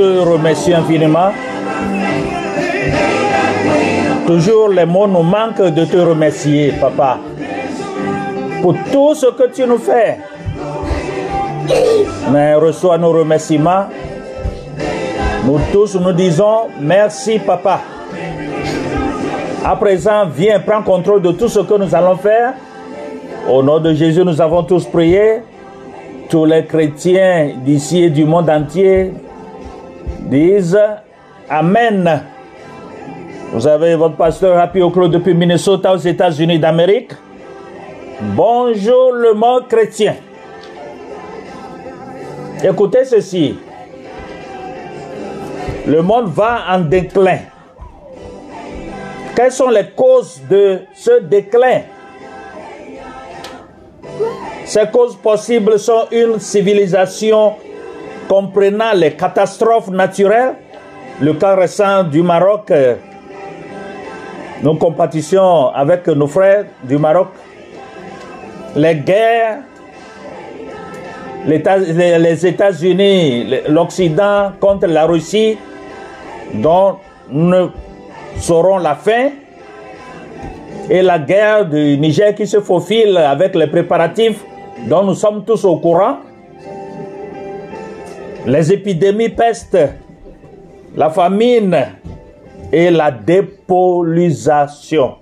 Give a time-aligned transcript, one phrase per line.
[0.00, 1.32] Te remercions infiniment.
[4.26, 7.18] Toujours les mots nous manquent de te remercier, Papa,
[8.62, 10.18] pour tout ce que tu nous fais.
[12.32, 13.86] Mais reçois nos remerciements.
[15.44, 17.80] Nous tous nous disons merci, Papa.
[19.64, 22.54] À présent, viens, prends contrôle de tout ce que nous allons faire.
[23.50, 25.42] Au nom de Jésus, nous avons tous prié.
[26.30, 29.12] Tous les chrétiens d'ici et du monde entier
[30.30, 30.78] disent
[31.48, 32.22] Amen.
[33.52, 37.10] Vous avez votre pasteur Happy Oclo depuis Minnesota aux États-Unis d'Amérique.
[38.20, 40.14] Bonjour le monde chrétien.
[42.62, 43.58] Écoutez ceci.
[45.86, 47.38] Le monde va en déclin.
[49.34, 51.80] Quelles sont les causes de ce déclin?
[54.64, 57.54] Ces causes possibles sont une civilisation
[58.30, 60.54] comprenant les catastrophes naturelles,
[61.20, 62.94] le cas récent du Maroc, euh,
[64.62, 67.30] nos compétitions avec nos frères du Maroc,
[68.76, 69.58] les guerres,
[71.44, 75.58] les États-Unis, l'Occident contre la Russie,
[76.54, 76.98] dont
[77.32, 77.70] nous
[78.38, 79.30] saurons la fin,
[80.88, 84.44] et la guerre du Niger qui se faufile avec les préparatifs
[84.86, 86.18] dont nous sommes tous au courant,
[88.46, 89.78] les épidémies peste,
[90.96, 91.76] la famine
[92.72, 95.16] et la dépollution.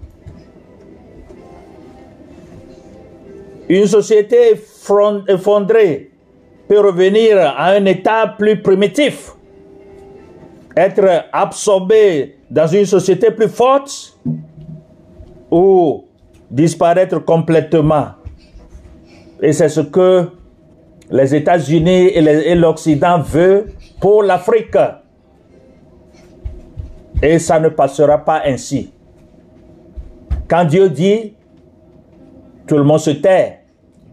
[3.68, 4.54] Une société
[5.28, 6.10] effondrée
[6.68, 9.32] peut revenir à un état plus primitif,
[10.76, 14.18] être absorbée dans une société plus forte
[15.50, 16.04] ou
[16.50, 18.08] disparaître complètement.
[19.40, 20.28] Et c'est ce que
[21.10, 23.66] les États-Unis et l'Occident veulent
[24.00, 24.76] pour l'Afrique.
[27.22, 28.92] Et ça ne passera pas ainsi.
[30.48, 31.34] Quand Dieu dit,
[32.66, 33.60] tout le monde se tait.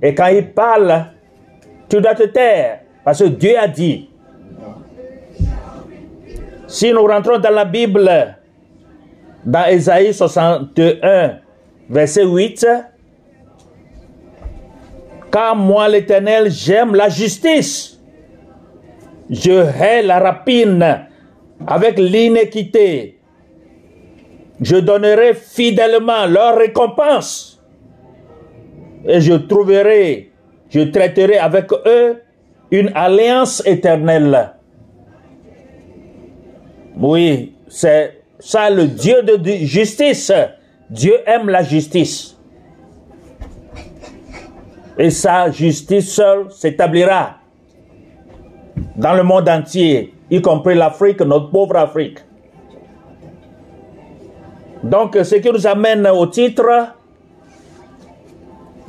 [0.01, 1.05] Et quand il parle,
[1.87, 2.81] tu dois te taire.
[3.03, 4.09] Parce que Dieu a dit.
[6.67, 8.09] Si nous rentrons dans la Bible,
[9.45, 11.39] dans Ésaïe 61,
[11.89, 12.65] verset 8,
[15.35, 17.99] car moi l'Éternel, j'aime la justice.
[19.29, 21.07] Je hais la rapine
[21.67, 23.19] avec l'iniquité.
[24.61, 27.61] Je donnerai fidèlement leur récompense.
[29.05, 30.31] Et je trouverai,
[30.69, 32.21] je traiterai avec eux
[32.71, 34.53] une alliance éternelle.
[36.95, 40.31] Oui, c'est ça le Dieu de justice.
[40.89, 42.34] Dieu aime la justice.
[44.97, 47.35] Et sa justice seule s'établira
[48.95, 52.19] dans le monde entier, y compris l'Afrique, notre pauvre Afrique.
[54.83, 56.93] Donc, ce qui nous amène au titre,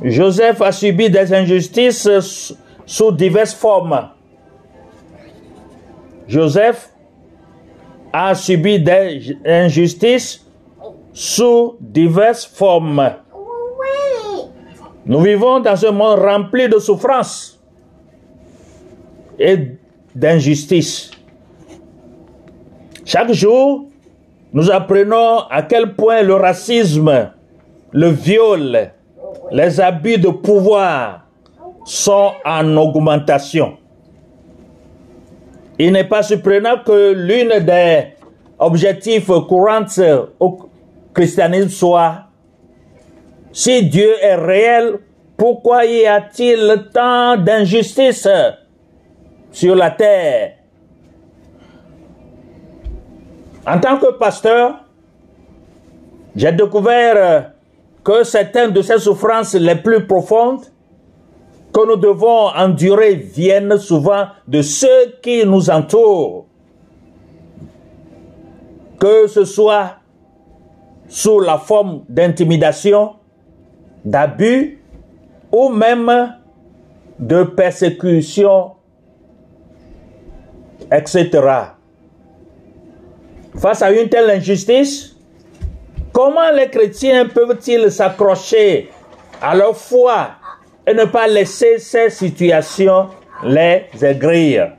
[0.01, 2.53] Joseph a subi des injustices
[2.85, 4.09] sous diverses formes.
[6.27, 6.91] Joseph
[8.13, 10.45] a subi des injustices
[11.13, 13.11] sous diverses formes.
[15.07, 17.57] Nous vivons dans un monde rempli de souffrances
[19.39, 19.77] et
[20.13, 21.11] d'injustices.
[23.05, 23.85] Chaque jour,
[24.51, 27.31] nous apprenons à quel point le racisme,
[27.91, 28.91] le viol,
[29.49, 31.25] les abus de pouvoir
[31.85, 33.77] sont en augmentation.
[35.79, 38.07] Il n'est pas surprenant que l'une des
[38.59, 39.85] objectifs courants
[40.39, 40.69] au
[41.13, 42.26] christianisme soit
[43.57, 44.99] si Dieu est réel,
[45.35, 48.27] pourquoi y a-t-il tant d'injustice
[49.51, 50.57] sur la terre?
[53.65, 54.85] En tant que pasteur,
[56.35, 57.53] j'ai découvert
[58.03, 60.61] que certaines de ces souffrances les plus profondes
[61.73, 66.45] que nous devons endurer viennent souvent de ceux qui nous entourent.
[68.99, 69.95] Que ce soit
[71.07, 73.16] sous la forme d'intimidation,
[74.07, 74.79] d'abus
[75.51, 76.33] ou même
[77.19, 78.71] de persécution,
[80.91, 81.29] etc.
[83.57, 85.15] Face à une telle injustice,
[86.13, 88.89] comment les chrétiens peuvent-ils s'accrocher
[89.41, 90.29] à leur foi
[90.85, 93.07] et ne pas laisser ces situations
[93.43, 94.73] les aigrir?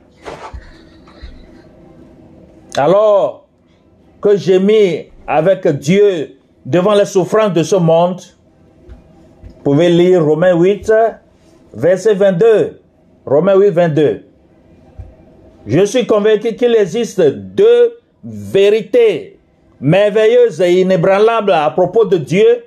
[2.77, 3.47] Alors
[4.21, 8.21] que j'ai mis avec Dieu devant les souffrances de ce monde,
[9.59, 10.89] vous pouvez lire Romains 8,
[11.73, 12.79] verset 22.
[13.25, 14.23] Romains 8, 22.
[15.67, 19.37] Je suis convaincu qu'il existe deux vérités
[19.81, 22.63] merveilleuses et inébranlables à propos de Dieu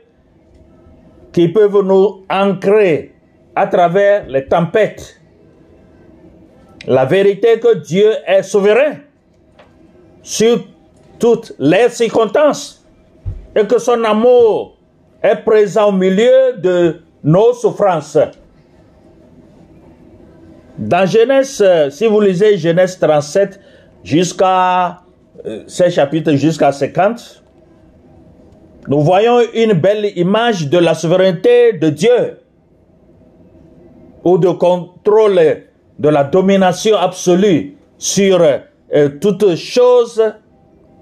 [1.33, 3.15] qui peuvent nous ancrer
[3.57, 5.19] à travers les tempêtes.
[6.87, 8.97] La vérité que Dieu est souverain
[10.23, 10.59] sur
[11.19, 12.87] toutes les circonstances
[13.57, 14.77] et que son amour
[15.23, 18.19] est présent au milieu de nos souffrances.
[20.79, 23.61] Dans Genèse, si vous lisez Genèse 37
[24.03, 25.03] jusqu'à
[25.47, 27.43] euh, ces chapitres jusqu'à 50,
[28.89, 32.39] nous voyons une belle image de la souveraineté de Dieu
[34.25, 35.41] ou de contrôle
[35.99, 40.23] de la domination absolue sur euh, toutes choses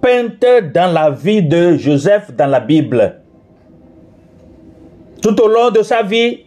[0.02, 3.19] peintes dans la vie de Joseph dans la Bible.
[5.22, 6.46] Tout au long de sa vie,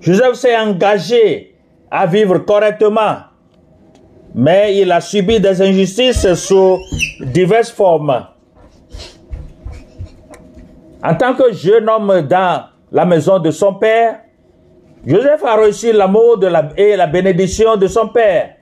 [0.00, 1.54] Joseph s'est engagé
[1.90, 3.16] à vivre correctement,
[4.34, 6.78] mais il a subi des injustices sous
[7.20, 8.26] diverses formes.
[11.02, 14.20] En tant que jeune homme dans la maison de son père,
[15.06, 16.38] Joseph a reçu l'amour
[16.76, 18.56] et la bénédiction de son père.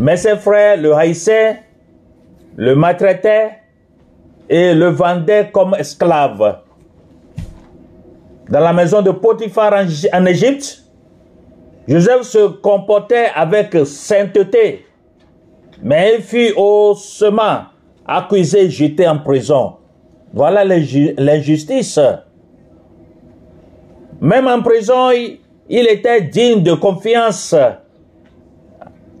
[0.00, 1.62] Mais ses frères le haïssaient,
[2.56, 3.50] le maltraitaient
[4.48, 6.60] et le vendaient comme esclave.
[8.48, 9.74] Dans la maison de Potiphar
[10.12, 10.84] en, Égypte,
[11.86, 14.86] Joseph se comportait avec sainteté,
[15.82, 17.64] mais il fut haussement
[18.06, 19.74] accusé et jeté en prison.
[20.32, 22.00] Voilà l'injustice.
[24.20, 25.10] Même en prison,
[25.68, 27.54] il était digne de confiance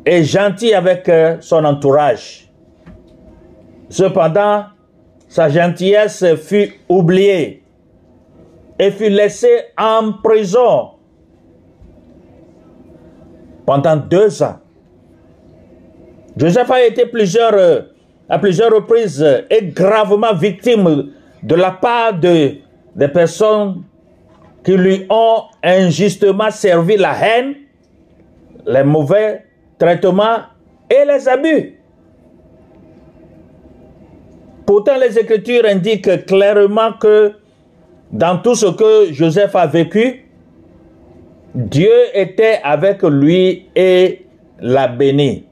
[0.04, 2.48] et gentil avec euh, son entourage.
[3.90, 4.64] Cependant,
[5.28, 7.62] sa gentillesse fut oubliée
[8.78, 10.90] et fut laissé en prison
[13.66, 14.58] pendant deux ans.
[16.36, 17.80] Joseph a été plusieurs, euh,
[18.28, 21.10] à plusieurs reprises et gravement victime
[21.42, 22.54] de la part de,
[22.94, 23.82] des personnes
[24.64, 27.54] qui lui ont injustement servi la haine,
[28.66, 29.44] les mauvais
[29.78, 30.38] traitements
[30.90, 31.74] et les abus.
[34.66, 37.32] Pourtant, les Écritures indiquent clairement que
[38.12, 40.24] dans tout ce que Joseph a vécu,
[41.54, 44.26] Dieu était avec lui et
[44.60, 45.44] l'a béni.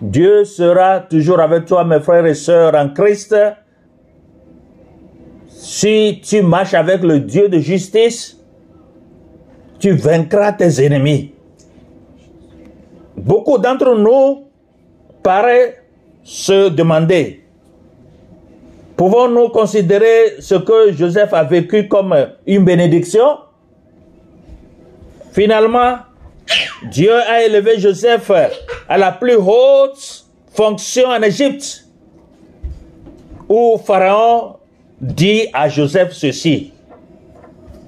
[0.00, 3.34] Dieu sera toujours avec toi, mes frères et sœurs en Christ.
[5.48, 8.38] Si tu marches avec le Dieu de justice,
[9.78, 11.32] tu vaincras tes ennemis.
[13.16, 14.44] Beaucoup d'entre nous
[15.22, 15.74] paraissent
[16.22, 17.45] se demander,
[18.96, 22.14] Pouvons-nous considérer ce que Joseph a vécu comme
[22.46, 23.38] une bénédiction?
[25.32, 25.98] Finalement,
[26.90, 28.30] Dieu a élevé Joseph
[28.88, 30.24] à la plus haute
[30.54, 31.84] fonction en Égypte,
[33.48, 34.56] où Pharaon
[35.00, 36.72] dit à Joseph ceci.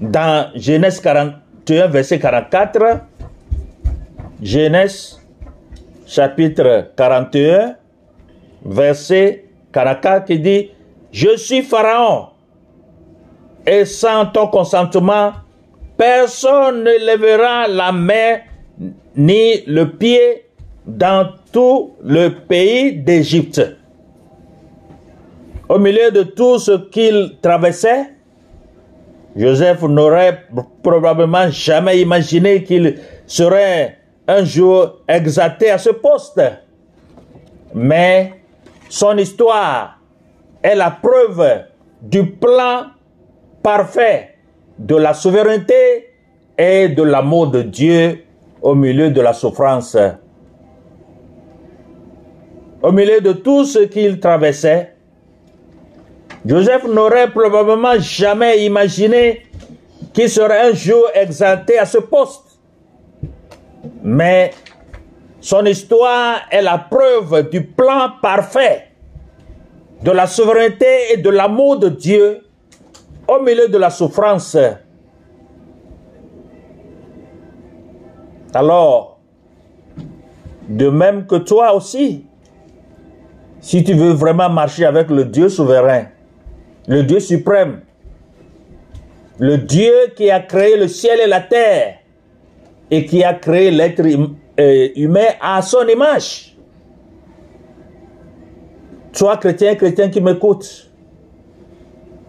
[0.00, 3.00] Dans Genèse 41, verset 44,
[4.42, 5.18] Genèse
[6.06, 7.76] chapitre 41,
[8.64, 10.70] verset 44, qui dit,
[11.10, 12.28] Je suis Pharaon,
[13.66, 15.32] et sans ton consentement,
[15.96, 18.38] personne ne lèvera la main
[19.16, 20.46] ni le pied
[20.86, 23.60] dans tout le pays d'Égypte.
[25.68, 28.14] Au milieu de tout ce qu'il traversait,
[29.36, 30.44] Joseph n'aurait
[30.82, 36.40] probablement jamais imaginé qu'il serait un jour exalté à ce poste.
[37.74, 38.32] Mais
[38.88, 39.97] son histoire
[40.62, 41.64] est la preuve
[42.02, 42.86] du plan
[43.62, 44.34] parfait
[44.78, 46.10] de la souveraineté
[46.56, 48.24] et de l'amour de Dieu
[48.62, 49.96] au milieu de la souffrance.
[52.82, 54.94] Au milieu de tout ce qu'il traversait,
[56.46, 59.42] Joseph n'aurait probablement jamais imaginé
[60.12, 62.60] qu'il serait un jour exalté à ce poste.
[64.02, 64.52] Mais
[65.40, 68.87] son histoire est la preuve du plan parfait
[70.02, 72.40] de la souveraineté et de l'amour de Dieu
[73.26, 74.56] au milieu de la souffrance.
[78.54, 79.18] Alors,
[80.68, 82.24] de même que toi aussi,
[83.60, 86.06] si tu veux vraiment marcher avec le Dieu souverain,
[86.86, 87.80] le Dieu suprême,
[89.38, 91.98] le Dieu qui a créé le ciel et la terre
[92.90, 94.02] et qui a créé l'être
[94.58, 96.47] euh, humain à son image.
[99.18, 100.88] Toi, chrétien, chrétien qui m'écoute,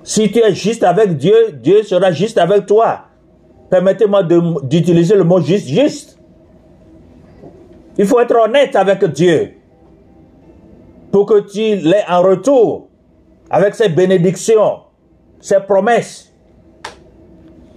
[0.02, 3.02] si tu es juste avec Dieu, Dieu sera juste avec toi.
[3.70, 4.24] Permettez-moi
[4.64, 6.18] d'utiliser le mot juste, juste.
[7.96, 9.52] Il faut être honnête avec Dieu
[11.12, 12.88] pour que tu l'aies en retour
[13.52, 14.80] avec ses bénédictions,
[15.40, 16.34] ses promesses.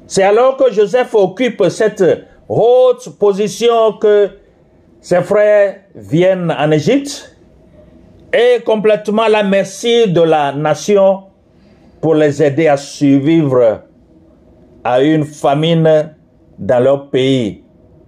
[0.07, 2.03] C'est alors que Joseph occupe cette
[2.49, 4.31] haute position que
[5.03, 7.32] ses frères viennent en Égypte
[8.33, 11.25] et complètement la merci de la nation
[12.01, 13.83] pour les aider à survivre
[14.83, 16.15] à une famine
[16.59, 17.63] dans leur pays.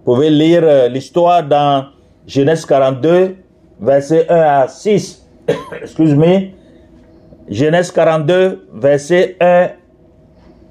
[0.05, 1.85] Vous pouvez lire l'histoire dans
[2.27, 3.35] Genèse 42,
[3.79, 5.25] verset 1 à 6.
[5.81, 6.51] Excuse-moi.
[7.47, 9.69] Genèse 42, verset 1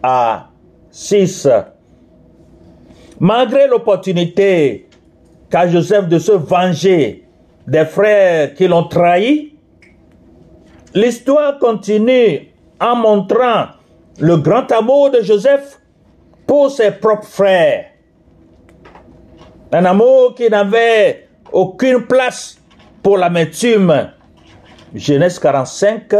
[0.02, 0.48] à
[0.90, 1.48] 6.
[3.20, 4.88] Malgré l'opportunité
[5.48, 7.23] qu'a Joseph de se venger
[7.66, 9.54] des frères qui l'ont trahi,
[10.94, 12.48] l'histoire continue
[12.80, 13.66] en montrant
[14.20, 15.80] le grand amour de Joseph
[16.46, 17.86] pour ses propres frères.
[19.72, 22.58] Un amour qui n'avait aucune place
[23.02, 24.10] pour l'amertume.
[24.94, 26.14] Genèse 45,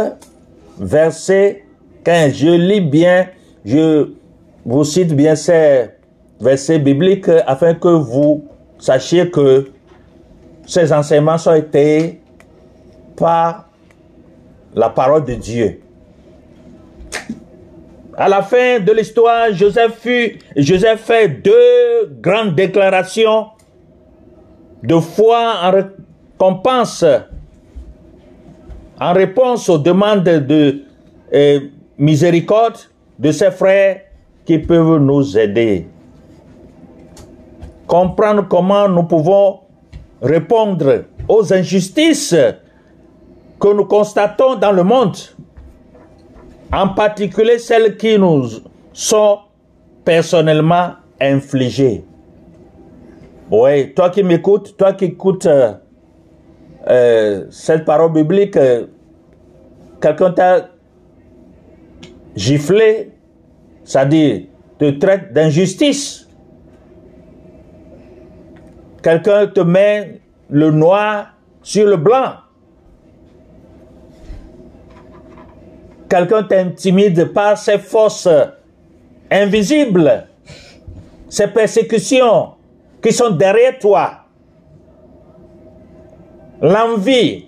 [0.77, 1.63] verset
[2.03, 2.33] 15.
[2.33, 3.27] Je lis bien,
[3.63, 4.09] je
[4.65, 5.89] vous cite bien ces
[6.41, 8.45] versets bibliques afin que vous
[8.77, 9.71] sachiez que
[10.65, 12.21] ces enseignements sont été
[13.15, 13.69] par
[14.73, 15.81] la parole de Dieu.
[18.17, 23.47] À la fin de l'histoire, Joseph, fait deux grandes déclarations
[24.83, 27.03] de foi en récompense,
[28.99, 30.81] en réponse aux demandes de
[31.97, 32.77] miséricorde
[33.19, 34.01] de ses frères
[34.45, 35.87] qui peuvent nous aider.
[37.87, 39.59] Comprendre comment nous pouvons
[40.25, 42.35] répondre aux injustices
[43.59, 45.17] que nous constatons dans le monde,
[46.73, 48.47] en particulier celles qui nous
[48.91, 49.39] sont
[50.03, 52.03] personnellement infligées.
[53.51, 55.73] Oui, toi qui m'écoutes, toi qui écoutes euh,
[56.89, 58.87] euh, cette parole biblique, euh,
[60.01, 60.69] quelqu'un t'a
[62.35, 63.11] giflé,
[63.83, 64.43] c'est-à-dire
[64.79, 66.24] te traite d'injustice.
[69.05, 70.19] Quelqu'un te met
[70.49, 71.27] le noir
[71.61, 72.37] sur le blanc.
[76.09, 78.27] Quelqu'un t'intimide par ses forces
[79.29, 80.25] invisibles,
[81.29, 82.53] ses persécutions
[82.99, 84.21] qui sont derrière toi.
[86.59, 87.45] L'envie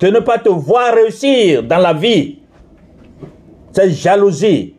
[0.00, 2.40] de ne pas te voir réussir dans la vie,
[3.72, 4.74] cette jalousie.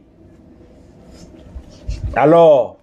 [2.15, 2.78] Alors,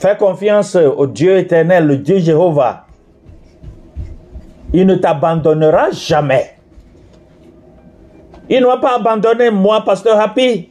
[0.00, 2.86] fais confiance au Dieu éternel, le Dieu Jéhovah.
[4.72, 6.56] Il ne t'abandonnera jamais.
[8.48, 10.70] Il ne va pas abandonner moi, pasteur Happy,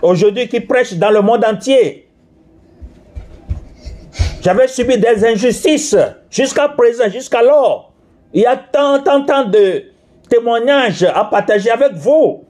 [0.00, 2.08] aujourd'hui qui prêche dans le monde entier.
[4.40, 5.96] J'avais subi des injustices
[6.30, 7.92] jusqu'à présent, jusqu'alors.
[8.32, 9.84] Il y a tant, tant, tant de
[10.28, 12.44] témoignages à partager avec vous.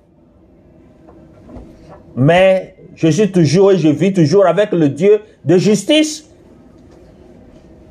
[2.17, 6.31] Mais je suis toujours et je vis toujours avec le Dieu de justice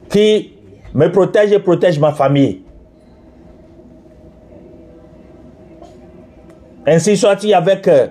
[0.09, 0.53] qui
[0.93, 2.61] me protège et protège ma famille.
[6.85, 8.07] Ainsi soit-il avec euh,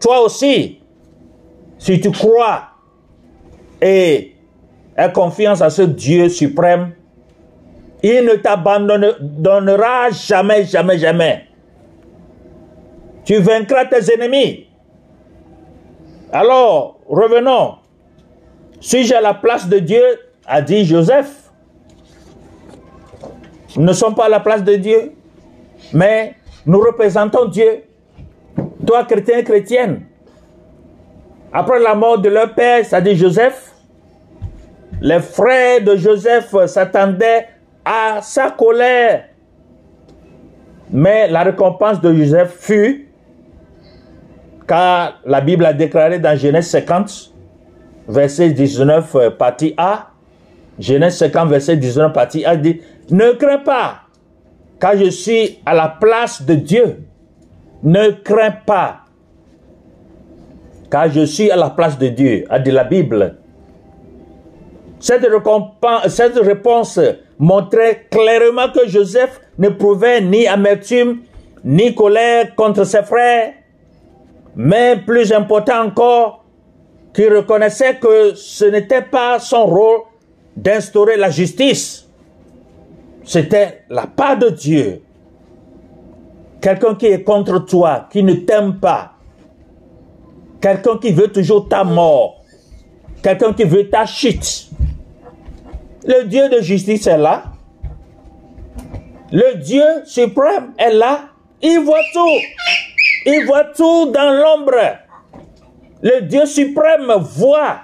[0.00, 0.80] toi aussi.
[1.78, 2.62] Si tu crois
[3.82, 4.34] et
[4.96, 6.92] as confiance à ce Dieu suprême,
[8.02, 11.44] il ne t'abandonnera jamais, jamais, jamais.
[13.24, 14.66] Tu vaincras tes ennemis.
[16.34, 17.76] Alors, revenons.
[18.80, 20.02] Suis-je à la place de Dieu
[20.44, 21.52] a dit Joseph.
[23.76, 25.12] Nous ne sommes pas à la place de Dieu,
[25.92, 26.34] mais
[26.66, 27.84] nous représentons Dieu.
[28.84, 30.06] Toi, chrétien, chrétienne,
[31.52, 33.72] après la mort de leur père, ça dit Joseph,
[35.00, 37.46] les frères de Joseph s'attendaient
[37.84, 39.26] à sa colère.
[40.90, 43.03] Mais la récompense de Joseph fut,
[44.66, 47.32] car la Bible a déclaré dans Genèse 50,
[48.08, 50.10] verset 19, euh, partie A,
[50.78, 52.80] Genèse 50, verset 19, partie A, dit,
[53.10, 54.02] ne crains pas,
[54.80, 56.98] car je suis à la place de Dieu.
[57.82, 59.00] Ne crains pas,
[60.90, 63.36] car je suis à la place de Dieu, a dit la Bible.
[65.00, 65.26] Cette,
[66.08, 66.98] cette réponse
[67.38, 71.18] montrait clairement que Joseph ne prouvait ni amertume,
[71.62, 73.52] ni colère contre ses frères,
[74.56, 76.44] mais plus important encore,
[77.14, 80.00] qu'il reconnaissait que ce n'était pas son rôle
[80.56, 82.08] d'instaurer la justice.
[83.24, 85.02] C'était la part de Dieu.
[86.60, 89.12] Quelqu'un qui est contre toi, qui ne t'aime pas.
[90.60, 92.42] Quelqu'un qui veut toujours ta mort.
[93.22, 94.70] Quelqu'un qui veut ta chute.
[96.06, 97.44] Le Dieu de justice est là.
[99.30, 101.28] Le Dieu suprême est là.
[101.62, 102.93] Il voit tout.
[103.26, 104.98] Il voit tout dans l'ombre?
[106.02, 107.78] Le Dieu suprême voit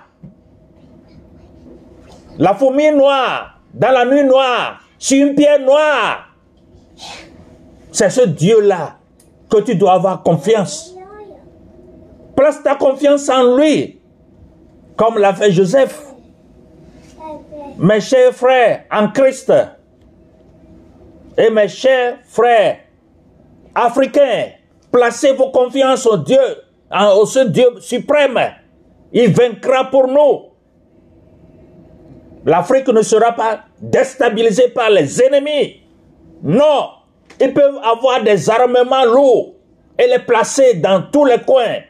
[2.38, 6.28] la fourmi noire dans la nuit noire sur une pierre noire.
[7.92, 8.96] C'est ce Dieu-là
[9.48, 10.94] que tu dois avoir confiance.
[12.36, 14.00] Place ta confiance en lui,
[14.96, 16.06] comme l'a fait Joseph.
[17.78, 19.52] Mes chers frères en Christ
[21.36, 22.80] et mes chers frères
[23.74, 24.48] africains,
[24.90, 26.38] placez vos confiances au Dieu,
[27.16, 28.38] au ce Dieu suprême.
[29.12, 30.50] Il vaincra pour nous.
[32.44, 35.82] L'Afrique ne sera pas déstabilisée par les ennemis.
[36.42, 36.90] Non,
[37.40, 39.54] ils peuvent avoir des armements lourds
[39.98, 41.80] et les placer dans tous les coins.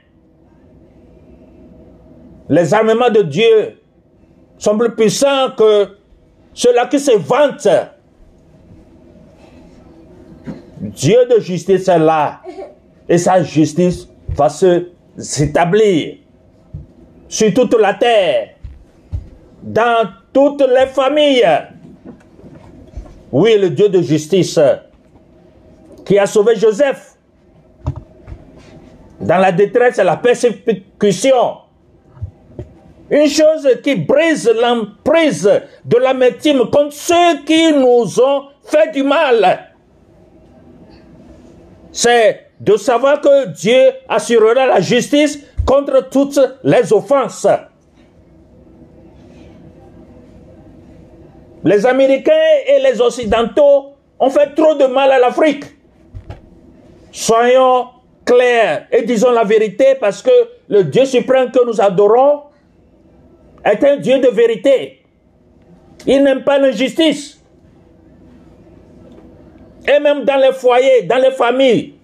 [2.49, 3.79] Les armements de Dieu
[4.59, 5.89] sont plus puissants que
[6.53, 7.69] ceux-là qui se vantent.
[10.81, 12.41] Dieu de justice est là
[13.11, 14.49] et sa justice va
[15.18, 16.18] s'établir
[17.29, 18.51] sur toute la terre,
[19.62, 21.44] dans toutes les familles.
[23.33, 24.61] Oui, le Dieu de justice
[26.07, 27.16] qui a sauvé Joseph
[29.20, 31.59] dans la détresse et la persécution.
[33.11, 35.51] Une chose qui brise l'emprise
[35.85, 39.66] de l'amertume contre ceux qui nous ont fait du mal.
[41.90, 47.46] C'est de savoir que Dieu assurera la justice contre toutes les offenses.
[51.64, 52.33] Les Américains
[52.66, 55.64] et les Occidentaux ont fait trop de mal à l'Afrique.
[57.12, 57.88] Soyons
[58.25, 60.31] clairs et disons la vérité parce que
[60.68, 62.42] le Dieu suprême que nous adorons
[63.64, 65.03] est un Dieu de vérité.
[66.07, 67.42] Il n'aime pas l'injustice.
[69.87, 71.94] Et même dans les foyers, dans les familles,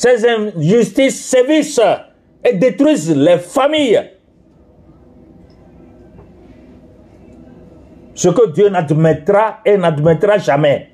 [0.00, 1.78] ces injustices sévissent
[2.42, 4.12] et détruisent les familles.
[8.14, 10.88] Ce que Dieu n'admettra et n'admettra jamais.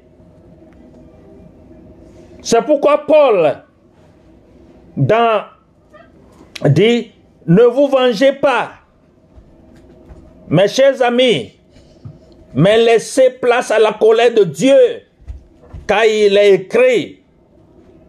[2.43, 3.63] C'est pourquoi Paul
[4.97, 7.13] dit,
[7.47, 8.71] ne vous vengez pas,
[10.49, 11.53] mes chers amis,
[12.55, 15.03] mais laissez place à la colère de Dieu,
[15.87, 17.16] car il est écrit,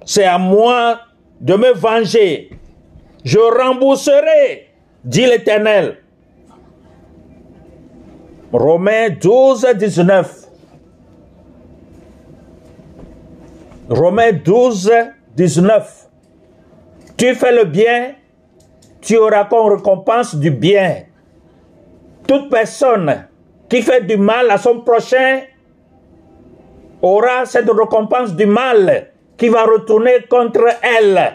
[0.07, 1.01] c'est à moi
[1.41, 2.49] de me venger,
[3.25, 4.69] je rembourserai,
[5.03, 5.97] dit l'Éternel.
[8.53, 10.47] Romains 12, 19.
[13.89, 14.93] Romains 12,
[15.35, 16.09] 19.
[17.17, 18.13] Tu fais le bien,
[19.01, 21.03] tu auras comme récompense du bien.
[22.25, 23.27] toute personne
[23.67, 25.41] qui fait du mal à son prochain
[27.01, 31.33] aura cette récompense du mal qui va retourner contre elle.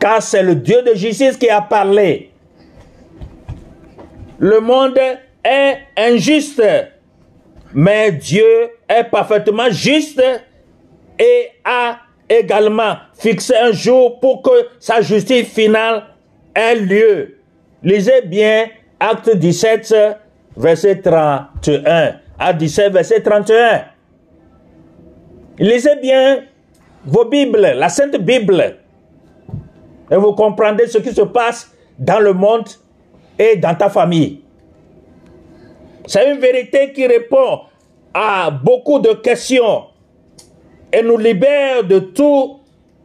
[0.00, 2.30] Car c'est le Dieu de justice qui a parlé.
[4.38, 4.98] Le monde
[5.44, 6.62] est injuste,
[7.74, 10.22] mais Dieu est parfaitement juste
[11.18, 16.04] et a également fixé un jour pour que sa justice finale
[16.54, 17.38] ait lieu.
[17.82, 18.68] Lisez bien
[19.00, 19.94] Acte 17,
[20.56, 22.20] verset 31.
[22.38, 23.84] Acte 17, verset 31.
[25.58, 26.44] Lisez bien
[27.04, 28.76] vos Bibles, la Sainte Bible,
[30.10, 32.68] et vous comprendrez ce qui se passe dans le monde
[33.38, 34.42] et dans ta famille.
[36.06, 37.60] C'est une vérité qui répond
[38.14, 39.86] à beaucoup de questions
[40.92, 42.60] et nous libère de tout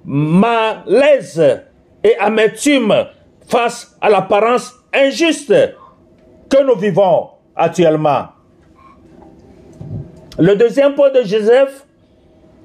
[0.06, 1.62] malaise
[2.04, 2.94] et amertume
[3.48, 5.54] face à l'apparence injuste
[6.50, 8.28] que nous vivons actuellement.
[10.38, 11.86] Le deuxième point de Joseph,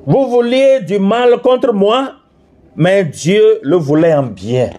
[0.07, 2.15] vous vouliez du mal contre moi,
[2.77, 4.71] mais Dieu le voulait en bien.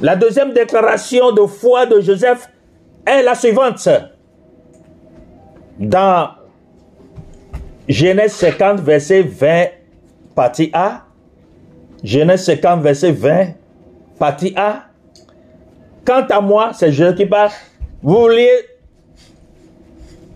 [0.00, 2.48] La deuxième déclaration de foi de Joseph
[3.06, 3.88] est la suivante.
[5.78, 6.30] Dans
[7.88, 9.66] Genèse 50, verset 20,
[10.34, 11.04] partie A.
[12.02, 13.46] Genèse 50, verset 20,
[14.18, 14.84] partie A.
[16.04, 17.50] Quant à moi, c'est je qui parle,
[18.02, 18.50] vous vouliez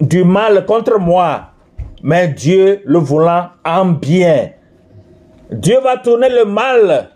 [0.01, 1.51] du mal contre moi,
[2.03, 4.51] mais Dieu le voulant en bien.
[5.51, 7.11] Dieu va tourner le mal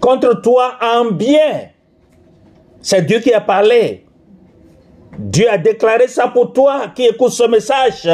[0.00, 1.70] contre toi en bien.
[2.80, 4.04] C'est Dieu qui a parlé.
[5.18, 8.08] Dieu a déclaré ça pour toi qui écoute ce message.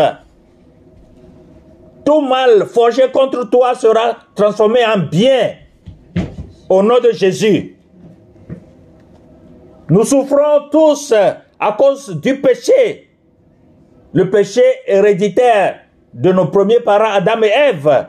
[2.05, 5.55] Tout mal forgé contre toi sera transformé en bien
[6.69, 7.77] au nom de Jésus.
[9.89, 11.13] Nous souffrons tous
[11.59, 13.10] à cause du péché.
[14.13, 15.81] Le péché héréditaire
[16.13, 18.07] de nos premiers parents Adam et Ève.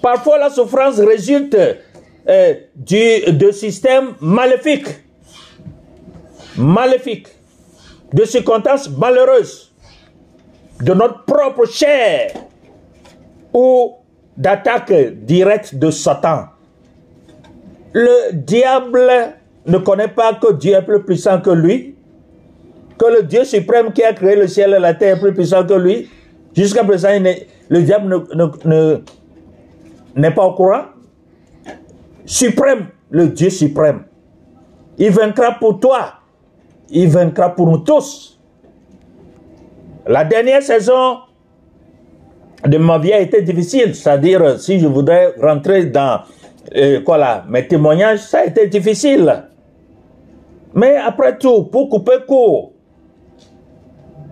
[0.00, 1.56] Parfois la souffrance résulte
[2.28, 4.88] euh, du, de systèmes maléfiques.
[6.56, 7.28] Maléfiques.
[8.12, 9.74] De circonstances malheureuses.
[10.80, 12.32] De notre propre chair.
[13.52, 13.94] Ou
[14.36, 14.92] d'attaques
[15.24, 16.46] directes de Satan.
[17.92, 19.10] Le diable
[19.66, 21.95] ne connaît pas que Dieu est plus puissant que lui,
[22.98, 25.64] que le Dieu suprême qui a créé le ciel et la terre est plus puissant
[25.64, 26.08] que lui.
[26.54, 27.08] Jusqu'à présent,
[27.68, 28.24] le diable
[28.64, 29.00] n'est
[30.16, 30.84] ne, pas au courant.
[32.24, 34.04] Suprême, le Dieu suprême.
[34.98, 36.14] Il vaincra pour toi.
[36.88, 38.40] Il vaincra pour nous tous.
[40.06, 41.18] La dernière saison
[42.64, 43.94] de ma vie a été difficile.
[43.94, 46.20] C'est-à-dire, si je voudrais rentrer dans
[46.74, 49.44] euh, quoi là, mes témoignages, ça a été difficile.
[50.74, 52.72] Mais après tout, pour couper court,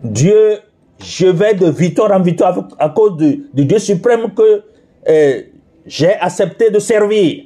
[0.05, 0.59] Dieu,
[0.99, 4.63] je vais de victoire en victoire à cause du, Dieu suprême que
[5.09, 5.43] euh,
[5.87, 7.45] j'ai accepté de servir.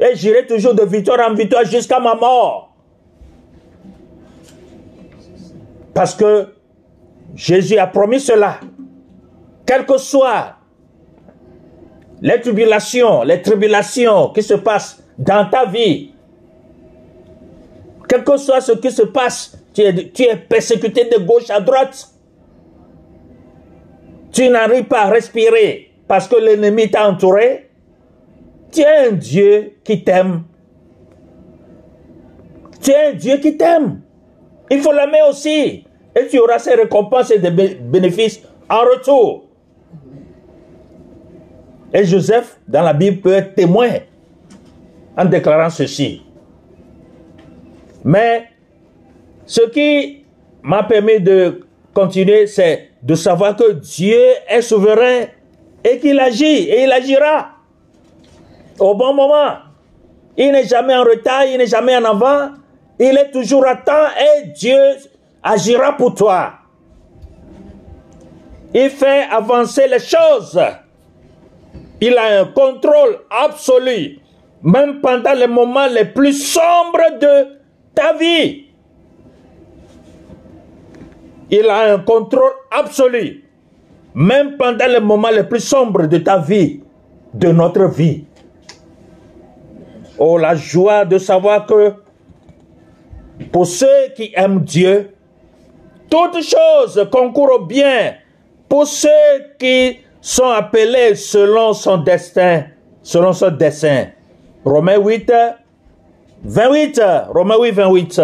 [0.00, 2.74] Et j'irai toujours de victoire en victoire jusqu'à ma mort.
[5.94, 6.48] Parce que
[7.34, 8.60] Jésus a promis cela.
[9.64, 10.56] Quel que soit
[12.20, 16.12] les tribulations, les tribulations qui se passent dans ta vie,
[18.08, 22.08] quel que soit ce qui se passe, tu es, persécuté de gauche à droite.
[24.32, 27.70] Tu n'arrives pas à respirer parce que l'ennemi t'a entouré.
[28.70, 30.44] Tu es un Dieu qui t'aime.
[32.82, 34.00] Tu es un Dieu qui t'aime.
[34.70, 35.84] Il faut l'aimer aussi.
[36.14, 39.44] Et tu auras ses récompenses et des bénéfices en retour.
[41.92, 43.90] Et Joseph, dans la Bible, peut être témoin
[45.16, 46.22] en déclarant ceci.
[48.04, 48.51] Mais
[49.52, 50.24] ce qui
[50.62, 51.60] m'a permis de
[51.92, 55.26] continuer, c'est de savoir que Dieu est souverain
[55.84, 57.50] et qu'il agit et il agira
[58.78, 59.56] au bon moment.
[60.38, 62.52] Il n'est jamais en retard, il n'est jamais en avant,
[62.98, 64.78] il est toujours à temps et Dieu
[65.42, 66.54] agira pour toi.
[68.72, 70.58] Il fait avancer les choses.
[72.00, 74.18] Il a un contrôle absolu,
[74.62, 77.58] même pendant les moments les plus sombres de
[77.94, 78.71] ta vie.
[81.54, 83.44] Il a un contrôle absolu,
[84.14, 86.80] même pendant les moments les plus sombres de ta vie,
[87.34, 88.24] de notre vie.
[90.18, 91.92] Oh, la joie de savoir que
[93.52, 95.10] pour ceux qui aiment Dieu,
[96.08, 98.14] toutes choses concourent au bien
[98.66, 99.10] pour ceux
[99.58, 102.64] qui sont appelés selon son destin,
[103.02, 104.06] selon son dessein.
[104.64, 105.30] Romains 8,
[106.44, 107.02] 28.
[107.28, 108.22] Romains 8, 28.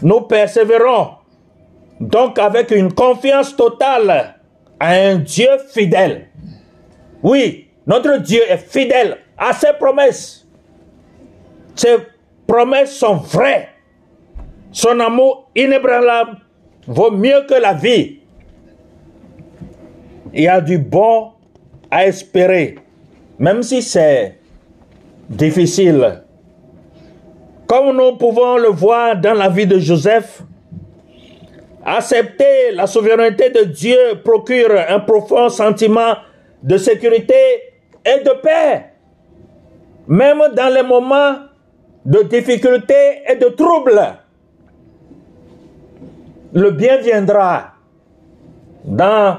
[0.00, 1.17] Nous persévérons
[2.00, 4.34] donc avec une confiance totale
[4.78, 6.28] à un Dieu fidèle.
[7.22, 10.46] Oui, notre Dieu est fidèle à ses promesses.
[11.74, 11.96] Ses
[12.46, 13.68] promesses sont vraies.
[14.70, 16.38] Son amour inébranlable
[16.86, 18.20] vaut mieux que la vie.
[20.32, 21.32] Il y a du bon
[21.90, 22.76] à espérer,
[23.38, 24.38] même si c'est
[25.28, 26.22] difficile.
[27.66, 30.42] Comme nous pouvons le voir dans la vie de Joseph,
[31.96, 36.14] accepter la souveraineté de Dieu procure un profond sentiment
[36.62, 37.34] de sécurité
[38.04, 38.86] et de paix,
[40.06, 41.36] même dans les moments
[42.04, 44.00] de difficulté et de trouble.
[46.52, 47.74] Le bien viendra
[48.84, 49.38] dans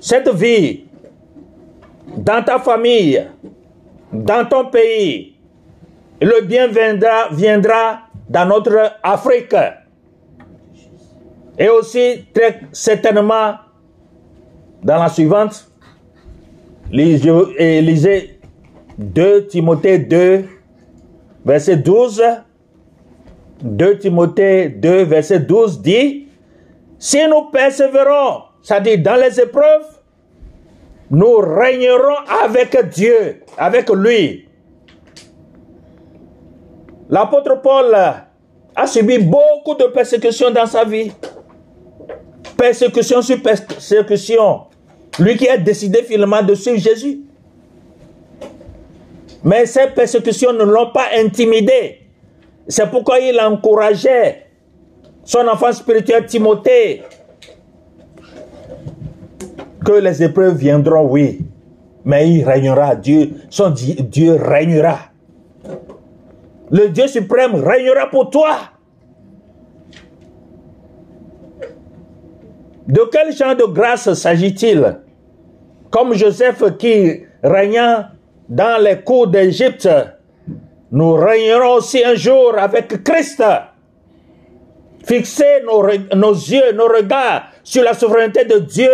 [0.00, 0.84] cette vie,
[2.16, 3.22] dans ta famille,
[4.12, 5.36] dans ton pays.
[6.20, 9.54] Le bien viendra, viendra dans notre Afrique.
[11.58, 13.54] Et aussi, très certainement,
[14.82, 15.70] dans la suivante,
[16.90, 18.40] lisez, lisez
[18.98, 20.44] 2 Timothée 2,
[21.44, 22.22] verset 12.
[23.62, 26.28] 2 Timothée 2, verset 12 dit,
[26.98, 30.00] si nous persévérons, c'est-à-dire dans les épreuves,
[31.10, 34.46] nous régnerons avec Dieu, avec lui.
[37.08, 41.12] L'apôtre Paul a subi beaucoup de persécutions dans sa vie.
[42.56, 44.60] Persécution sur persécution.
[45.18, 47.20] Lui qui a décidé finalement de suivre Jésus.
[49.44, 52.00] Mais ces persécutions ne l'ont pas intimidé.
[52.68, 54.46] C'est pourquoi il encourageait
[55.24, 57.02] son enfant spirituel Timothée
[59.84, 61.40] que les épreuves viendront, oui,
[62.04, 64.98] mais il régnera, Dieu, son Dieu régnera.
[66.70, 68.58] Le Dieu suprême régnera pour toi.
[72.88, 75.00] De quel genre de grâce s'agit-il?
[75.90, 78.12] Comme Joseph qui régna
[78.48, 79.88] dans les cours d'Égypte,
[80.92, 83.42] nous régnerons aussi un jour avec Christ.
[85.04, 88.90] Fixer nos, yeux, nos regards sur la souveraineté de Dieu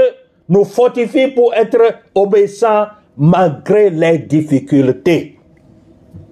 [0.49, 1.81] nous fortifie pour être
[2.15, 5.39] obéissants malgré les difficultés.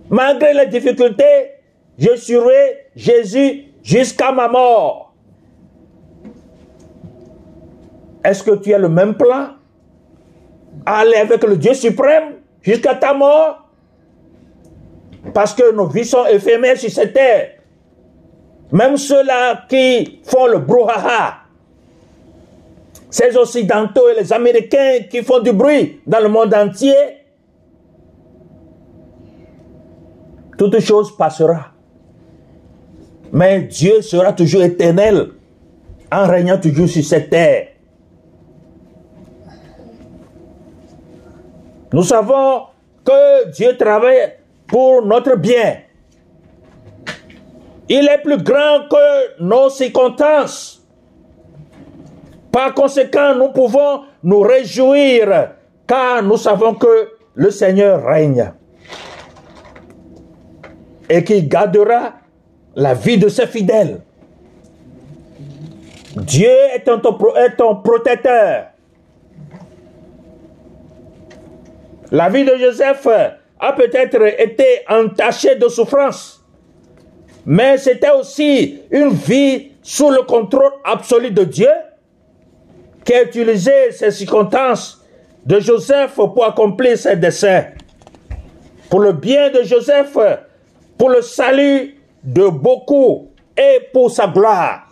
[0.09, 1.53] Malgré les difficultés,
[1.99, 5.10] je suivrai Jésus jusqu'à ma mort.
[8.25, 9.49] Est-ce que tu as le même plan?
[10.85, 13.69] Aller avec le Dieu suprême jusqu'à ta mort?
[15.35, 17.51] Parce que nos vies sont éphémères sur cette terre.
[18.73, 21.41] Même ceux-là qui font le brouhaha,
[23.11, 26.95] ces Occidentaux et les Américains qui font du bruit dans le monde entier,
[30.57, 31.73] toute chose passera.
[33.33, 35.31] Mais Dieu sera toujours éternel
[36.13, 37.70] en régnant toujours sur cette terre.
[41.93, 42.67] Nous savons
[43.05, 44.35] que Dieu travaille
[44.67, 45.79] pour notre bien.
[47.89, 50.87] Il est plus grand que nos circonstances.
[52.53, 55.53] Par conséquent, nous pouvons nous réjouir
[55.87, 58.53] car nous savons que le Seigneur règne
[61.09, 62.15] et qu'il gardera
[62.77, 64.03] la vie de ses fidèles.
[66.17, 67.01] Dieu est ton,
[67.37, 68.70] est ton protecteur.
[72.11, 73.07] La vie de Joseph
[73.59, 76.45] a peut-être été entachée de souffrance,
[77.47, 81.71] mais c'était aussi une vie sous le contrôle absolu de Dieu
[83.05, 85.05] qui a utilisé ces circonstances
[85.47, 87.67] de Joseph pour accomplir ses desseins.
[88.89, 90.17] Pour le bien de Joseph,
[90.99, 94.89] pour le salut de beaucoup et pour sa gloire.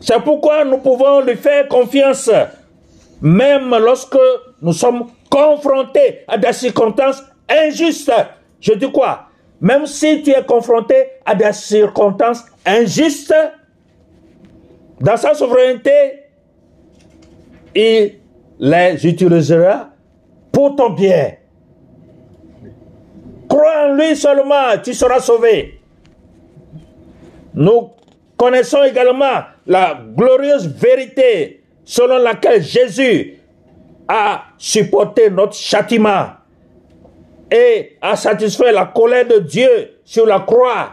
[0.00, 2.30] C'est pourquoi nous pouvons lui faire confiance,
[3.20, 4.18] même lorsque
[4.60, 8.12] nous sommes confrontés à des circonstances injustes.
[8.60, 9.26] Je dis quoi?
[9.60, 10.94] Même si tu es confronté
[11.26, 13.34] à des circonstances injustes,
[15.00, 16.22] dans sa souveraineté,
[17.74, 18.14] il
[18.60, 19.90] les utilisera
[20.52, 21.32] pour ton bien.
[23.48, 25.80] Crois en lui seulement, tu seras sauvé.
[27.54, 27.90] Nous
[28.36, 33.40] connaissons également la glorieuse vérité selon laquelle Jésus
[34.08, 36.26] a supporté notre châtiment
[37.50, 40.90] et a satisfait la colère de Dieu sur la croix.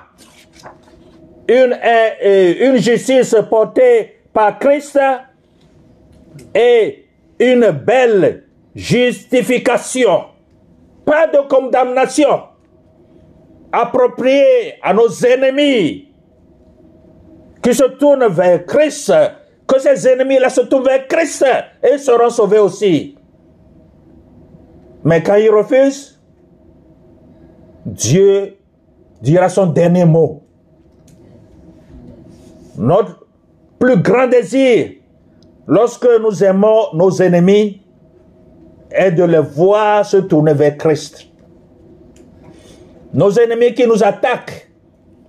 [1.48, 1.78] Une,
[2.24, 5.00] une justice portée par Christ
[6.56, 7.06] et
[7.40, 8.46] une belle
[8.76, 10.26] justification.
[11.06, 12.44] Pas de condamnation
[13.72, 16.08] appropriée à nos ennemis
[17.62, 19.12] qui se tournent vers Christ,
[19.72, 21.46] que ces ennemis-là se tournent vers Christ
[21.82, 23.16] et seront sauvés aussi.
[25.04, 26.20] Mais quand ils refusent,
[27.86, 28.58] Dieu
[29.22, 30.44] dira son dernier mot.
[32.78, 33.26] Notre
[33.80, 34.92] plus grand désir,
[35.68, 37.82] lorsque nous aimons nos ennemis,
[38.92, 41.28] est de les voir se tourner vers Christ.
[43.14, 44.70] Nos ennemis qui nous attaquent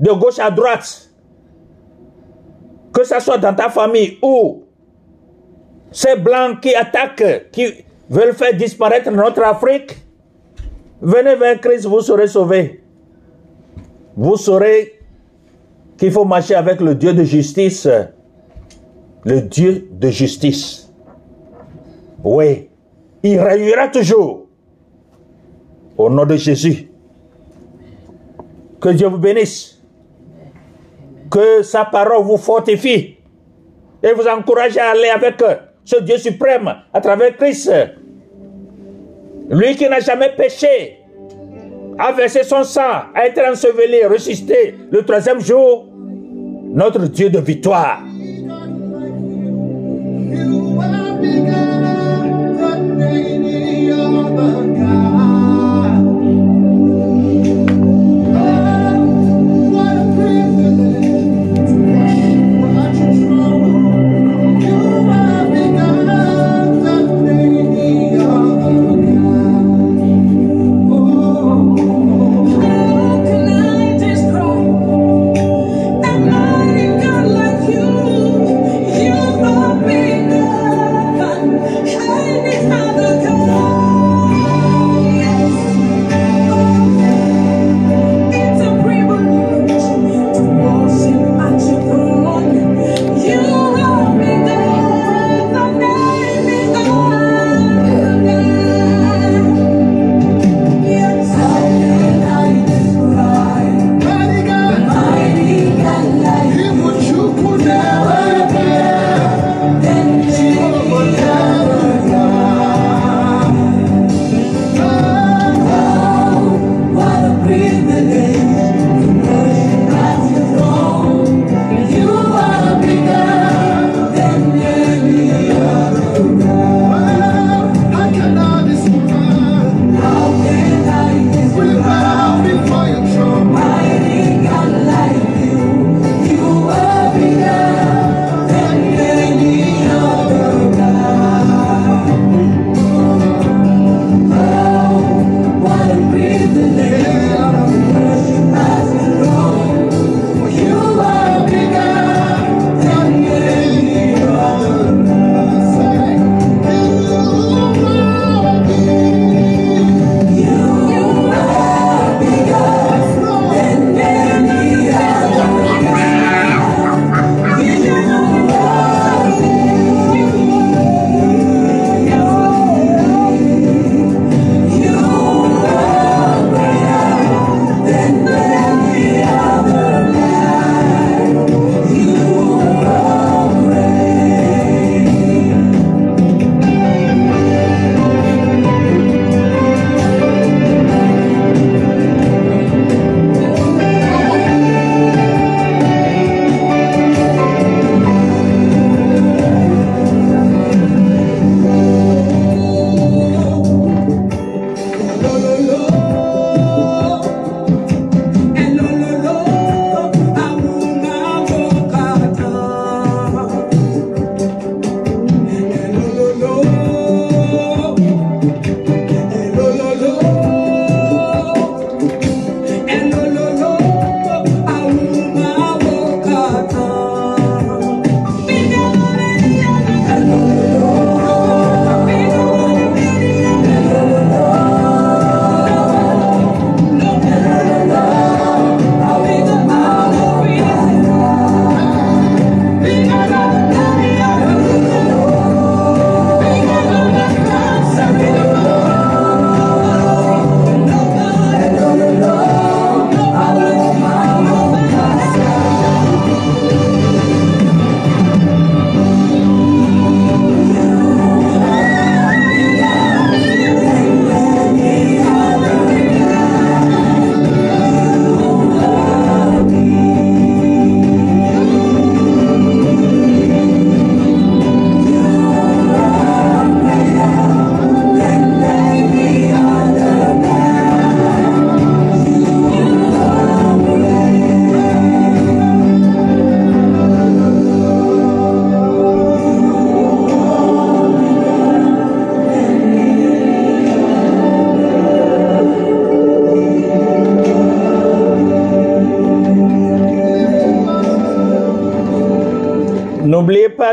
[0.00, 1.11] de gauche à droite,
[2.92, 4.64] que ce soit dans ta famille ou
[5.90, 7.66] ces blancs qui attaquent, qui
[8.08, 9.96] veulent faire disparaître notre Afrique,
[11.00, 12.82] venez vers Christ, vous serez sauvés.
[14.16, 15.00] Vous saurez
[15.96, 17.88] qu'il faut marcher avec le Dieu de justice.
[19.24, 20.92] Le Dieu de justice.
[22.24, 22.68] Oui,
[23.22, 24.46] il réunira toujours.
[25.96, 26.90] Au nom de Jésus.
[28.80, 29.71] Que Dieu vous bénisse.
[31.32, 33.16] Que sa parole vous fortifie
[34.02, 35.42] et vous encourage à aller avec
[35.82, 37.72] ce Dieu suprême à travers Christ.
[39.48, 40.98] Lui qui n'a jamais péché,
[41.98, 45.86] a versé son sang, a été enseveli, ressuscité le troisième jour,
[46.74, 48.00] notre Dieu de victoire.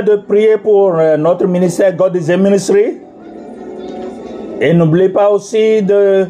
[0.01, 3.01] De prier pour euh, notre ministère God is a Ministry.
[4.61, 6.27] Et n'oubliez pas aussi de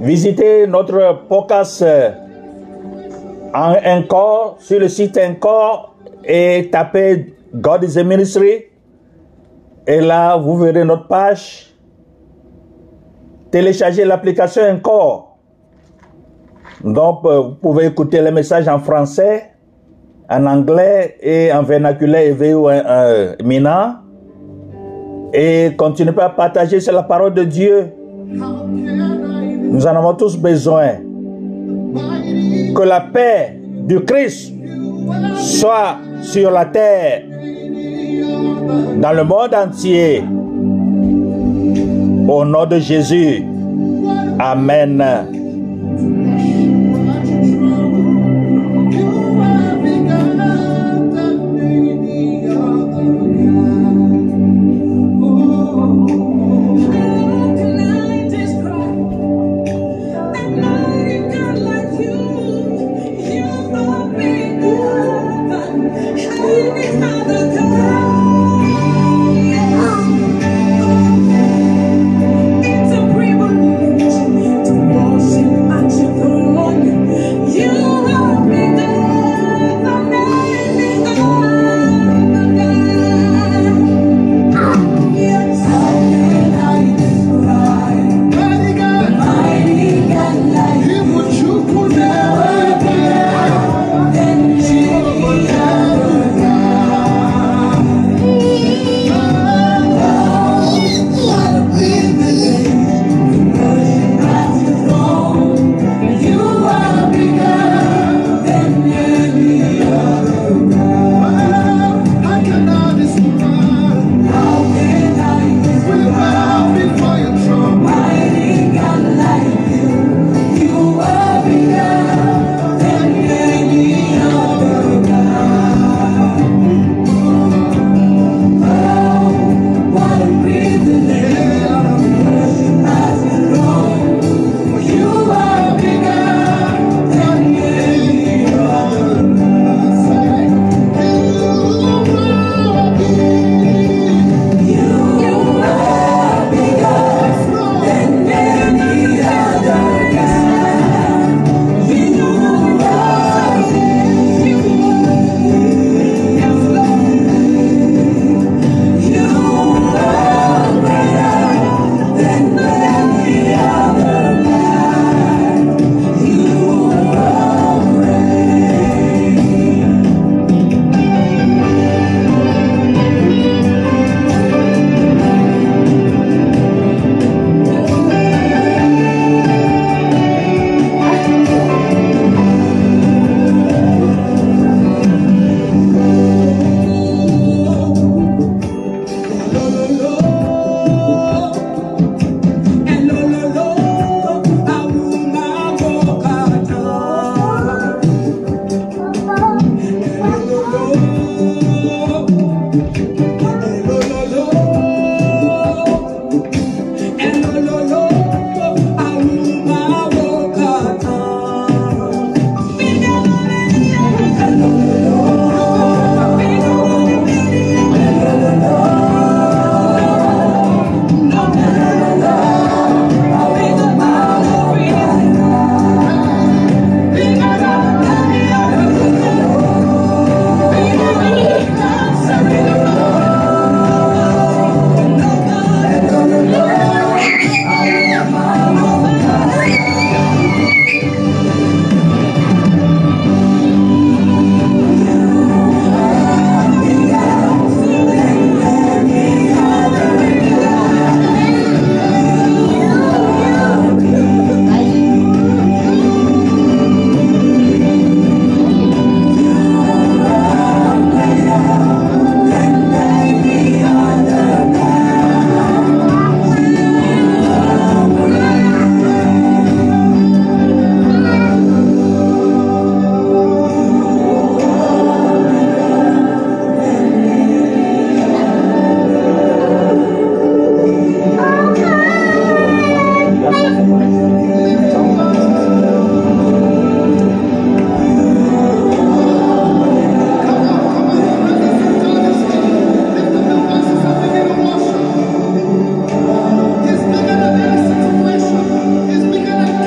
[0.00, 2.10] visiter notre podcast euh,
[3.54, 8.64] en encore sur le site encore et taper God is a Ministry.
[9.86, 11.72] Et là, vous verrez notre page.
[13.50, 15.38] Téléchargez l'application encore.
[16.82, 19.53] Donc, euh, vous pouvez écouter les messages en français,
[20.28, 24.00] en anglais et en vernaculaire éveillé euh, mina.
[25.32, 27.92] Et continuez à partager sur la parole de Dieu.
[28.26, 30.92] Nous en avons tous besoin.
[32.74, 34.52] Que la paix du Christ
[35.36, 37.22] soit sur la terre,
[39.00, 40.24] dans le monde entier.
[42.26, 43.44] Au nom de Jésus.
[44.38, 45.43] Amen.